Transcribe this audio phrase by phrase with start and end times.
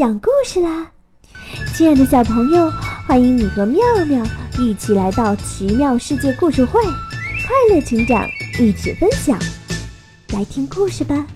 [0.00, 0.86] 讲故事啦！
[1.74, 2.70] 亲爱的小朋友，
[3.06, 3.78] 欢迎你和妙
[4.08, 4.24] 妙
[4.58, 8.26] 一起来到奇妙世界故事会，快乐成长，
[8.58, 9.38] 一起分享。
[10.32, 11.26] 来听故事吧！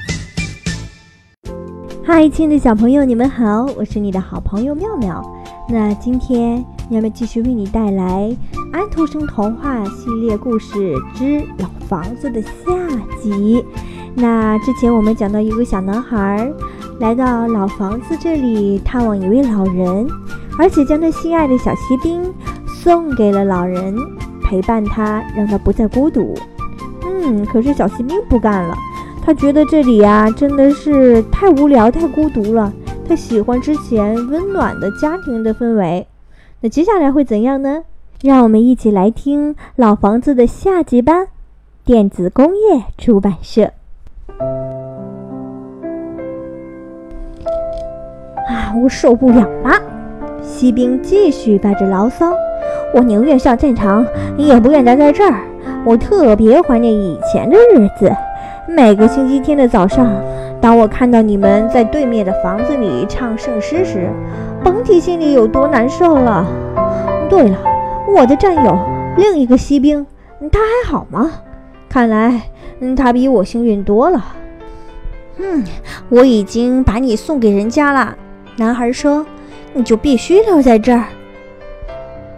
[2.07, 5.23] 嗨，亲爱的小朋友，你们好，我是你的好朋友妙妙。
[5.69, 8.35] 那今天妙妙继续为你带来
[8.73, 12.49] 《安徒生童话系列故事之老房子》的下
[13.23, 13.63] 集。
[14.15, 16.51] 那之前我们讲到一个小男孩。
[17.01, 20.09] 来到老房子这里探望一位老人，
[20.59, 22.23] 而且将他心爱的小锡兵
[22.67, 23.97] 送给了老人，
[24.43, 26.35] 陪伴他，让他不再孤独。
[27.03, 28.77] 嗯，可是小锡兵不干了，
[29.23, 32.73] 他觉得这里呀真的是太无聊、太孤独了。
[33.09, 36.07] 他喜欢之前温暖的家庭的氛围。
[36.61, 37.83] 那接下来会怎样呢？
[38.23, 41.27] 让我们一起来听老房子的下集吧。
[41.85, 43.73] 电子工业出版社。
[48.83, 49.81] 我受不了了！
[50.43, 52.33] 锡兵继续发着牢骚。
[52.93, 55.41] 我宁愿上战场，也不愿待在这儿。
[55.85, 58.11] 我特别怀念以前的日子。
[58.69, 60.15] 每个星期天的早上，
[60.61, 64.09] 当我看到你们在对面的房子里唱圣诗时，
[64.63, 66.47] 甭提心里有多难受了。
[67.29, 67.59] 对了，
[68.15, 68.79] 我的战友
[69.17, 70.07] 另一个锡兵，
[70.53, 71.31] 他还好吗？
[71.89, 72.41] 看来，
[72.81, 74.25] 嗯，他比我幸运多了。
[75.39, 75.65] 嗯，
[76.09, 78.17] 我已经把你送给人家了。
[78.57, 79.27] 男孩说
[79.75, 81.05] ：“你就必须留在这儿。”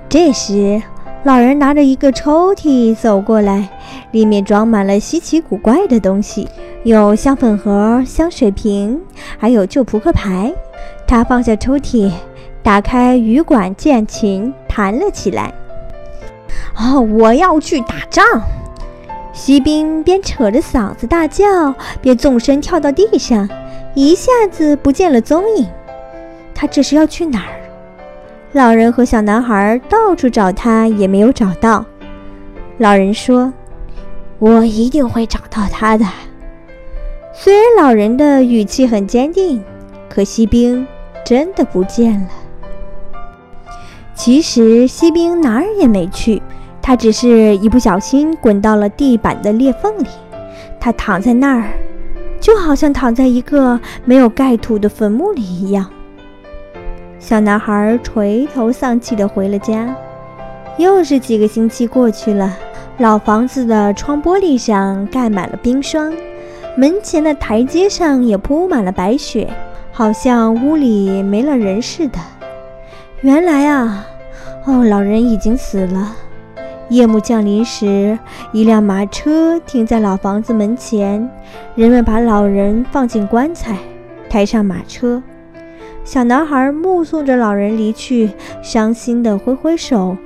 [0.08, 0.80] 这时，
[1.24, 3.68] 老人拿着一个抽屉走过来，
[4.12, 6.48] 里面装满了稀奇古怪的东西，
[6.84, 9.00] 有香粉盒、香水瓶，
[9.36, 10.52] 还有旧扑克牌。
[11.06, 12.10] 他放下抽屉，
[12.62, 15.52] 打开羽管键琴，弹了起来。
[16.78, 18.24] 哦，我要去打仗！
[19.32, 23.46] 锡兵边扯着嗓子大叫，边纵身跳到地上，
[23.94, 25.66] 一下子不见了踪影。
[26.58, 27.52] 他这是要去哪儿？
[28.52, 31.84] 老人和小男孩到处找他，也没有找到。
[32.78, 33.52] 老人说
[34.40, 36.06] ：“我一定会找到他的。”
[37.34, 39.62] 虽然老人的语气很坚定，
[40.08, 40.86] 可锡兵
[41.26, 42.28] 真的不见了。
[44.14, 46.40] 其实锡兵哪儿也没去，
[46.80, 50.06] 他只是一不小心滚到了地板的裂缝里。
[50.80, 51.68] 他躺在那儿，
[52.40, 55.90] 就好像躺在一个没有盖土的坟墓里一样。
[57.26, 59.92] 小男孩垂头丧气地回了家。
[60.78, 62.56] 又是几个星期过去了，
[62.98, 66.14] 老房子的窗玻璃上盖满了冰霜，
[66.76, 69.48] 门前的台阶上也铺满了白雪，
[69.90, 72.18] 好像屋里没了人似的。
[73.22, 74.06] 原来啊，
[74.64, 76.14] 哦，老人已经死了。
[76.90, 78.16] 夜幕降临时，
[78.52, 81.28] 一辆马车停在老房子门前，
[81.74, 83.76] 人们把老人放进棺材，
[84.30, 85.20] 抬上马车。
[86.06, 88.30] 小男孩目送着老人离去，
[88.62, 90.16] 伤心地挥挥手，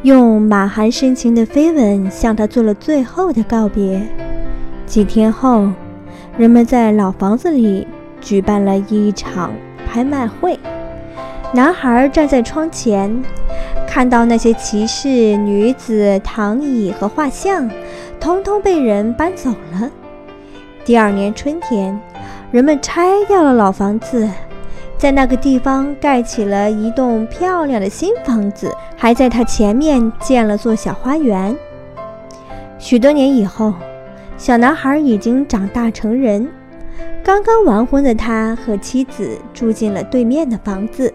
[0.00, 4.00] 用满含深情的飞吻向他做了最后的告别。
[4.86, 5.68] 几天后，
[6.38, 7.86] 人们在老房子里
[8.22, 9.52] 举办了一场
[9.86, 10.58] 拍卖会。
[11.52, 13.22] 男孩站在窗前，
[13.86, 17.70] 看到那些骑士、女子、躺椅和画像，
[18.18, 19.90] 通通被人搬走了。
[20.86, 22.00] 第二年春天，
[22.50, 24.26] 人们拆掉了老房子。
[24.98, 31.56] 在那个地方盖起了一栋漂亮的新房子，还在它前面建了座小花园。
[32.80, 33.72] 许多年以后，
[34.36, 36.48] 小男孩已经长大成人。
[37.22, 41.14] 刚刚完婚的他和妻子住进了对面的房子。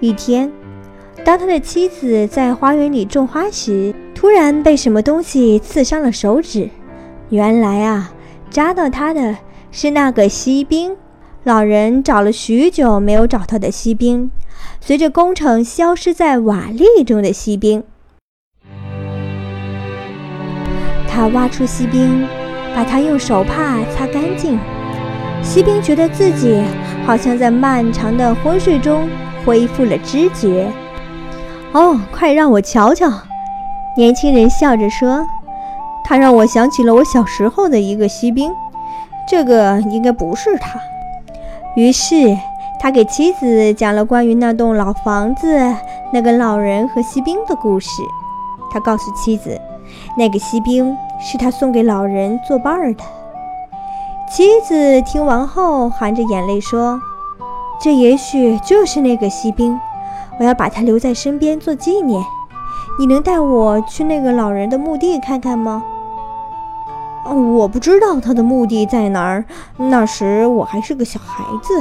[0.00, 0.50] 一天，
[1.24, 6.68] 当他的妻子在花园里种花时，突然被什么东西刺伤了手指。
[7.28, 8.12] 原来啊，
[8.50, 9.36] 扎到他的
[9.70, 10.96] 是那个锡兵。
[11.46, 14.32] 老人找了许久没有找到的锡兵，
[14.80, 17.84] 随着工程消失在瓦砾中的锡兵。
[21.08, 22.26] 他挖出锡兵，
[22.74, 24.58] 把它用手帕擦干净。
[25.40, 26.60] 锡兵觉得自己
[27.06, 29.08] 好像在漫长的昏睡中
[29.44, 30.68] 恢复了知觉。
[31.70, 33.08] 哦，快让我瞧瞧！
[33.96, 35.24] 年轻人笑着说
[36.02, 38.50] ：“他让我想起了我小时候的一个锡兵，
[39.28, 40.76] 这个应该不是他。”
[41.76, 42.34] 于是，
[42.80, 45.46] 他给妻子讲了关于那栋老房子、
[46.10, 48.02] 那个老人和锡兵的故事。
[48.72, 49.60] 他告诉妻子，
[50.16, 53.04] 那个锡兵是他送给老人作伴的。
[54.30, 56.98] 妻子听完后，含着眼泪说
[57.78, 59.78] ：“这也许就是那个锡兵，
[60.40, 62.24] 我要把他留在身边做纪念。
[62.98, 65.84] 你能带我去那个老人的墓地看看吗？”
[67.34, 69.44] 我不知道他的目的在哪儿。
[69.76, 71.74] 那时我还是个小孩子，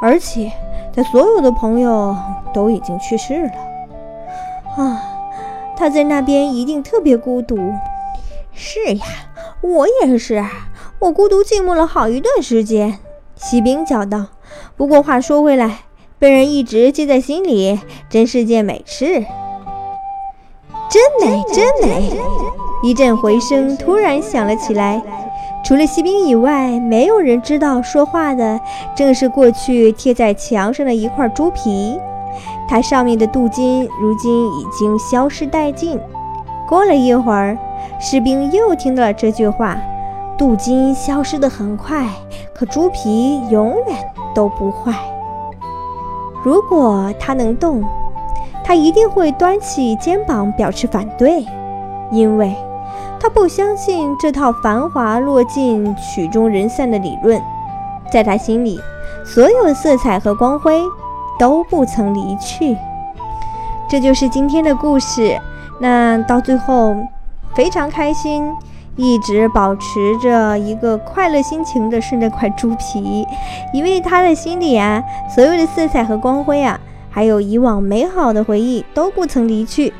[0.00, 0.50] 而且
[0.94, 2.16] 他所有的朋友
[2.52, 3.52] 都已经去世了。
[4.76, 5.02] 啊，
[5.76, 7.56] 他在那边一定特别孤独。
[8.52, 9.04] 是呀，
[9.60, 10.44] 我也是，
[10.98, 12.98] 我孤独寂寞了好一段时间。
[13.34, 14.26] 锡兵叫道。
[14.76, 15.80] 不过话说回来，
[16.18, 19.24] 被人一直记在心里，真是件美事。
[20.88, 22.16] 真美，真美！
[22.82, 25.02] 一阵回声突然响了起来。
[25.64, 28.60] 除了锡兵以外，没有人知道说话的
[28.94, 31.98] 正是过去贴在墙上的一块猪皮。
[32.68, 35.98] 它上面的镀金如今已经消失殆尽。
[36.68, 37.56] 过了一会儿，
[37.98, 39.76] 士兵又听到了这句话
[40.36, 42.06] ：“镀金消失得很快，
[42.52, 43.96] 可猪皮永远
[44.34, 44.92] 都不坏。
[46.44, 47.82] 如果它能动，
[48.62, 51.44] 它一定会端起肩膀表示反对，
[52.10, 52.54] 因为
[53.20, 57.40] 他不相信这套繁华落尽、曲终人散的理论。
[58.12, 58.80] 在他心里，
[59.24, 60.82] 所有色彩和光辉。”
[61.38, 62.74] 都不曾离去，
[63.90, 65.38] 这就是今天的故事。
[65.78, 66.96] 那到最后，
[67.54, 68.50] 非常开心，
[68.96, 73.26] 一直保持着一个快乐心情的是那块猪皮，
[73.74, 76.80] 因为他的心里啊，所有的色彩和光辉啊，
[77.10, 79.92] 还有以往美好的回忆都不曾离去。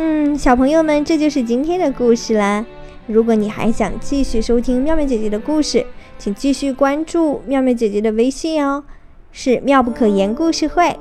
[0.00, 2.64] 嗯，小朋友们，这就是今天的故事啦。
[3.08, 5.84] 如果你还想继续收听妙妙姐姐的故事，
[6.16, 8.84] 请继续关注妙妙姐姐的微信哦。
[9.32, 10.96] 是妙不可言故事会。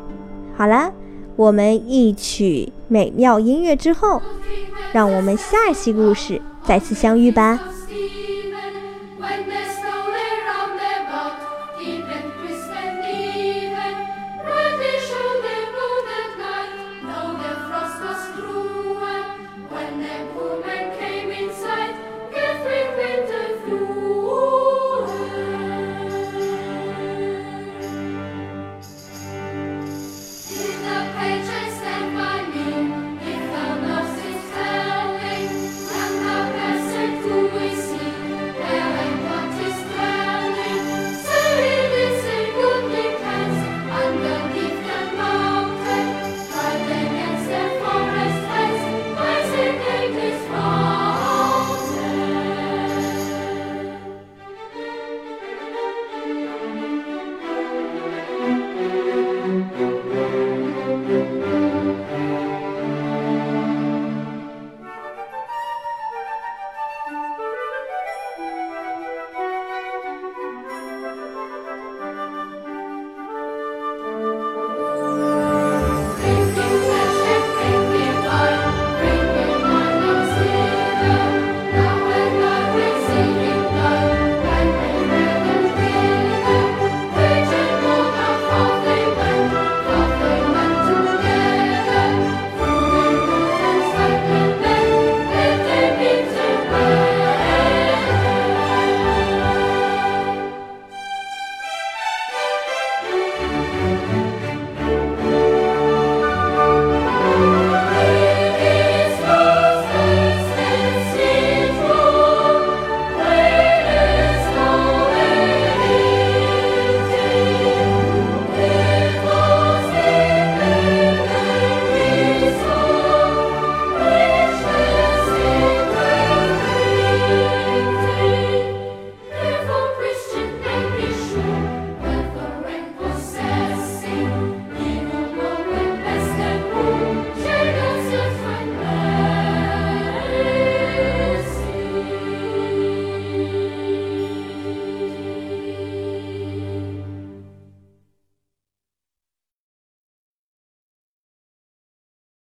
[0.55, 0.91] 好啦，
[1.35, 4.19] 我们一曲美妙音乐之后，
[4.93, 7.59] 让我们下期故事再次相遇吧。